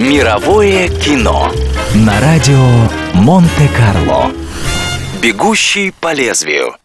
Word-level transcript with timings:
Мировое 0.00 0.88
кино 0.88 1.52
на 1.94 2.18
радио 2.22 2.56
Монте-Карло. 3.12 4.32
Бегущий 5.20 5.92
по 6.00 6.14
лезвию. 6.14 6.79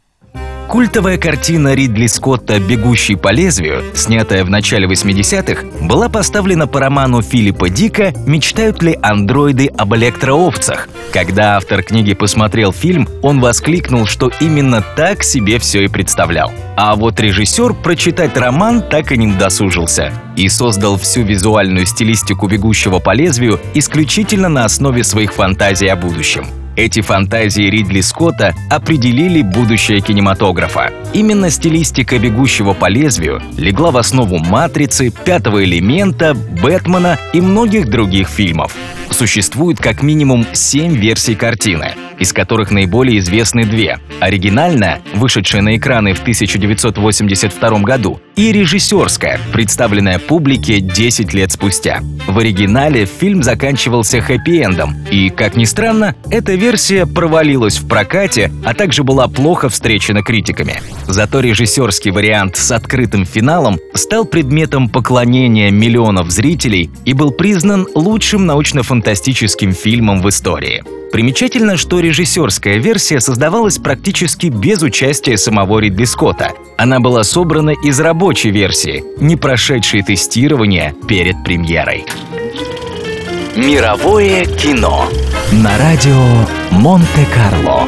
Культовая 0.75 1.17
картина 1.17 1.73
Ридли 1.73 2.05
Скотта 2.05 2.59
«Бегущий 2.59 3.15
по 3.15 3.31
лезвию», 3.31 3.81
снятая 3.93 4.43
в 4.43 4.49
начале 4.49 4.85
80-х, 4.85 5.87
была 5.87 6.09
поставлена 6.09 6.67
по 6.67 6.81
роману 6.81 7.21
Филиппа 7.21 7.69
Дика 7.69 8.13
«Мечтают 8.27 8.83
ли 8.83 8.99
андроиды 9.01 9.67
об 9.67 9.95
электроовцах?». 9.95 10.89
Когда 11.13 11.55
автор 11.55 11.81
книги 11.81 12.13
посмотрел 12.13 12.73
фильм, 12.73 13.07
он 13.21 13.39
воскликнул, 13.39 14.05
что 14.05 14.29
именно 14.41 14.83
так 14.97 15.23
себе 15.23 15.59
все 15.59 15.85
и 15.85 15.87
представлял. 15.87 16.51
А 16.75 16.97
вот 16.97 17.21
режиссер 17.21 17.73
прочитать 17.75 18.35
роман 18.35 18.81
так 18.81 19.13
и 19.13 19.17
не 19.17 19.27
удосужился 19.27 20.11
и 20.35 20.49
создал 20.49 20.97
всю 20.97 21.21
визуальную 21.21 21.85
стилистику 21.85 22.49
«Бегущего 22.49 22.99
по 22.99 23.13
лезвию» 23.13 23.61
исключительно 23.75 24.49
на 24.49 24.65
основе 24.65 25.05
своих 25.05 25.31
фантазий 25.31 25.87
о 25.87 25.95
будущем. 25.95 26.45
Эти 26.75 26.99
фантазии 27.01 27.69
Ридли 27.69 28.01
Скотта 28.01 28.53
определили 28.69 29.41
будущее 29.41 30.01
кинематографа. 30.01 30.91
Именно 31.13 31.49
стилистика 31.49 32.19
«Бегущего 32.19 32.73
по 32.73 32.89
лезвию» 32.89 33.41
легла 33.57 33.91
в 33.91 33.97
основу 33.97 34.39
«Матрицы», 34.39 35.09
«Пятого 35.09 35.63
элемента», 35.63 36.33
«Бэтмена» 36.33 37.17
и 37.33 37.39
многих 37.39 37.89
других 37.89 38.27
фильмов. 38.27 38.75
Существует 39.09 39.79
как 39.79 40.03
минимум 40.03 40.45
семь 40.53 40.97
версий 40.97 41.35
картины– 41.35 41.93
из 42.19 42.33
которых 42.33 42.71
наиболее 42.71 43.19
известны 43.19 43.65
две. 43.65 43.99
Оригинальная, 44.19 45.01
вышедшая 45.13 45.61
на 45.61 45.75
экраны 45.75 46.13
в 46.13 46.21
1982 46.21 47.79
году, 47.79 48.21
и 48.35 48.51
режиссерская, 48.51 49.39
представленная 49.53 50.19
публике 50.19 50.79
10 50.79 51.33
лет 51.33 51.51
спустя. 51.51 52.01
В 52.27 52.37
оригинале 52.39 53.05
фильм 53.05 53.43
заканчивался 53.43 54.17
хэппи-эндом, 54.19 55.09
и, 55.09 55.29
как 55.29 55.55
ни 55.55 55.65
странно, 55.65 56.15
эта 56.29 56.53
версия 56.53 57.05
провалилась 57.05 57.77
в 57.77 57.87
прокате, 57.87 58.51
а 58.63 58.73
также 58.73 59.03
была 59.03 59.27
плохо 59.27 59.69
встречена 59.69 60.21
критиками. 60.23 60.81
Зато 61.07 61.39
режиссерский 61.39 62.11
вариант 62.11 62.57
с 62.57 62.71
открытым 62.71 63.25
финалом 63.25 63.79
стал 63.93 64.25
предметом 64.25 64.89
поклонения 64.89 65.71
миллионов 65.71 66.29
зрителей 66.31 66.89
и 67.05 67.13
был 67.13 67.31
признан 67.31 67.87
лучшим 67.95 68.45
научно-фантастическим 68.45 69.73
фильмом 69.73 70.21
в 70.21 70.29
истории. 70.29 70.83
Примечательно, 71.15 71.77
что 71.77 72.01
режиссерская 72.01 72.77
версия 72.77 73.21
создавалась 73.21 73.77
практически 73.77 74.47
без 74.47 74.81
участия 74.81 75.37
самого 75.37 75.79
Ридли 75.79 76.03
Скотта. 76.03 76.51
Она 76.77 76.99
была 76.99 77.23
собрана 77.23 77.69
из 77.69 77.99
рабочей 78.25 78.49
версии, 78.49 79.03
не 79.19 79.35
прошедшей 79.35 80.01
тестирование 80.01 80.95
перед 81.07 81.43
премьерой. 81.43 82.07
Мировое 83.55 84.45
кино 84.45 85.07
на 85.51 85.77
радио 85.77 86.23
Монте-Карло. 86.71 87.87